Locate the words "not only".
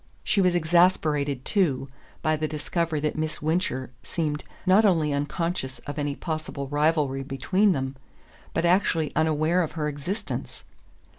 4.65-5.13